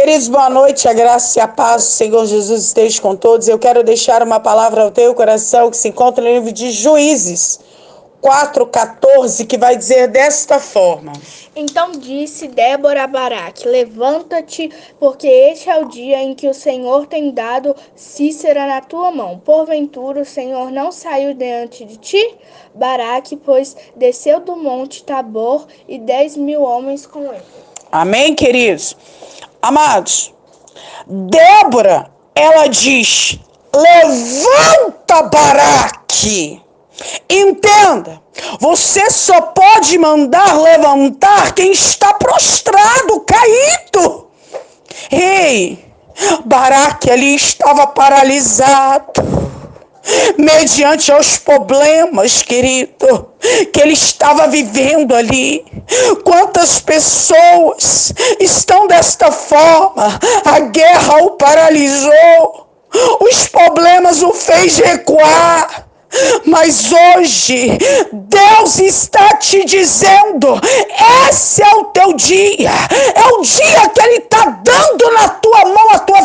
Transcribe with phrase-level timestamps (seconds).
[0.00, 3.48] Queridos, boa noite, a graça e a paz do Senhor Jesus esteja com todos.
[3.48, 7.58] Eu quero deixar uma palavra ao teu coração que se encontra no livro de Juízes
[8.22, 11.12] 4,14, que vai dizer desta forma.
[11.56, 17.32] Então disse Débora Baraque: Levanta-te, porque este é o dia em que o Senhor tem
[17.32, 19.40] dado Cícera na tua mão.
[19.40, 22.36] Porventura o Senhor não saiu diante de ti?
[22.72, 27.42] Baraque, pois, desceu do monte Tabor e dez mil homens com ele.
[27.90, 28.94] Amém, queridos?
[29.60, 30.34] Amados,
[31.06, 33.38] Débora, ela diz:
[33.74, 36.62] Levanta, Baraque.
[37.28, 38.20] Entenda,
[38.60, 44.28] você só pode mandar levantar quem está prostrado, caído.
[45.10, 45.84] Ei,
[46.44, 49.12] Baraque ali estava paralisado
[50.36, 53.32] mediante aos problemas, querido,
[53.72, 55.64] que ele estava vivendo ali.
[56.24, 60.18] Quantas pessoas estão desta forma?
[60.44, 62.68] A guerra o paralisou,
[63.20, 65.88] os problemas o fez recuar.
[66.46, 67.78] Mas hoje
[68.12, 70.58] Deus está te dizendo:
[71.28, 72.70] esse é o teu dia,
[73.14, 75.64] é o dia que Ele está dando na tua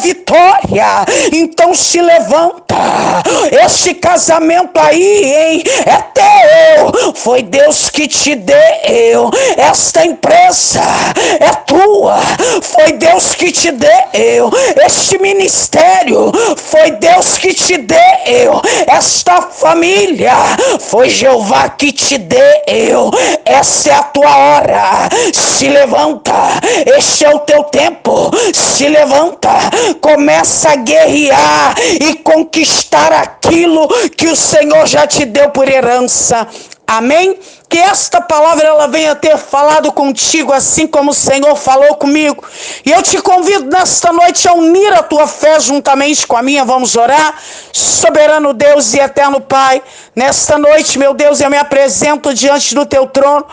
[0.03, 1.05] vitória.
[1.31, 2.75] Então se levanta,
[3.63, 9.31] este casamento aí, hein, é teu, foi Deus que te deu.
[9.57, 10.81] Esta empresa
[11.39, 12.17] é tua,
[12.61, 14.51] foi Deus que te deu.
[14.85, 18.61] Este ministério foi Deus que te deu.
[18.87, 20.33] Esta família.
[20.79, 23.11] Foi Jeová que te deu.
[23.45, 25.09] Essa é a tua hora.
[25.33, 26.33] Se levanta.
[26.85, 28.31] Este é o teu tempo.
[28.53, 29.49] Se levanta.
[29.95, 36.47] Começa a guerrear e conquistar aquilo que o Senhor já te deu por herança.
[36.85, 37.39] Amém?
[37.69, 42.43] Que esta palavra ela venha ter falado contigo assim como o Senhor falou comigo.
[42.85, 46.65] E eu te convido nesta noite a unir a tua fé juntamente com a minha.
[46.65, 47.35] Vamos orar.
[47.71, 49.81] Soberano Deus e eterno Pai,
[50.15, 53.45] nesta noite, meu Deus, eu me apresento diante do teu trono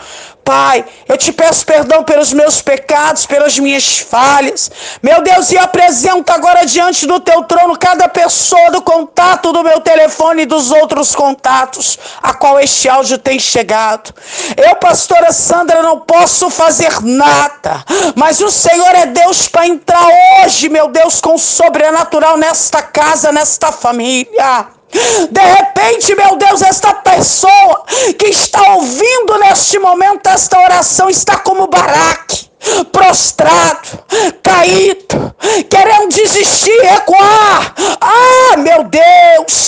[0.51, 4.69] Pai, eu te peço perdão pelos meus pecados, pelas minhas falhas.
[5.01, 9.79] Meu Deus, e apresento agora diante do teu trono cada pessoa do contato do meu
[9.79, 14.13] telefone e dos outros contatos a qual este áudio tem chegado.
[14.57, 20.05] Eu, pastora Sandra, não posso fazer nada, mas o Senhor é Deus para entrar
[20.43, 24.80] hoje, meu Deus, com o sobrenatural nesta casa, nesta família.
[25.29, 27.85] De repente, meu Deus, esta pessoa
[28.17, 32.51] que está ouvindo neste momento esta oração está como Baraque
[32.91, 34.03] prostrado,
[34.43, 35.35] caído,
[35.69, 37.73] querendo desistir, recuar.
[37.99, 39.00] Ah, meu Deus,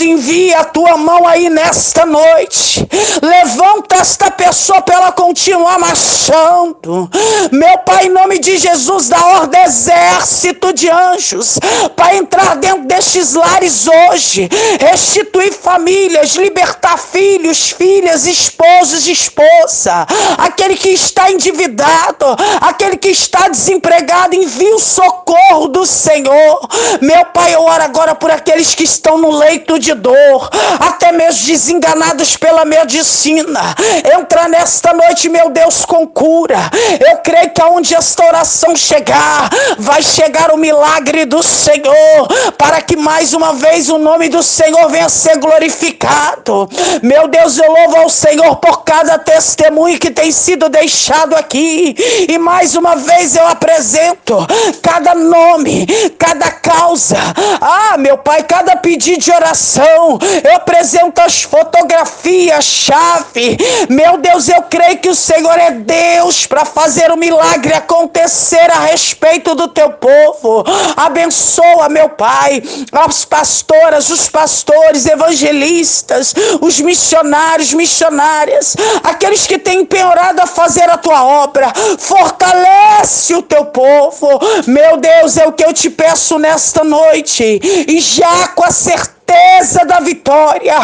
[0.01, 2.87] envia a tua mão aí nesta noite.
[3.21, 7.09] Levanta esta pessoa para ela continuar marchando.
[7.51, 11.59] Meu Pai, em nome de Jesus, dá ordem exército de anjos
[11.95, 14.49] para entrar dentro destes lares hoje,
[14.79, 20.05] restituir famílias, libertar filhos, filhas, esposos, esposa,
[20.37, 22.25] aquele que está endividado,
[22.61, 26.69] aquele que está desempregado, envia o socorro do Senhor.
[27.01, 30.49] Meu Pai, eu oro agora por aqueles que estão no leito de dor,
[30.79, 33.75] até mesmo desenganados pela medicina.
[34.17, 36.59] Entra nesta noite, meu Deus, com cura.
[37.07, 42.27] Eu creio que aonde esta oração chegar, vai chegar o milagre do Senhor,
[42.57, 46.69] para que mais uma vez o nome do Senhor venha ser glorificado.
[47.01, 51.95] Meu Deus, eu louvo ao Senhor por cada testemunho que tem sido deixado aqui.
[52.29, 54.37] E mais uma vez eu apresento
[54.81, 55.85] cada nome,
[56.17, 57.17] cada causa.
[57.59, 59.72] Ah, meu Pai, cada pedido de oração.
[59.77, 63.57] Eu apresento as fotografias, chave.
[63.89, 68.79] Meu Deus, eu creio que o Senhor é Deus para fazer o milagre acontecer a
[68.79, 70.63] respeito do teu povo.
[70.95, 80.41] Abençoa, meu Pai, as pastoras, os pastores, evangelistas, os missionários, missionárias, aqueles que têm empenhado
[80.41, 81.71] a fazer a tua obra.
[81.97, 84.39] Fortalece o teu povo.
[84.67, 87.59] Meu Deus, é o que eu te peço nesta noite.
[87.87, 90.75] E já com a certeza da vitória,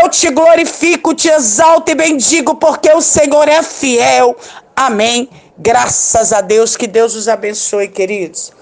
[0.00, 4.36] eu te glorifico, te exalto e bendigo, porque o Senhor é fiel.
[4.74, 5.28] Amém.
[5.58, 8.52] Graças a Deus, que Deus os abençoe, queridos.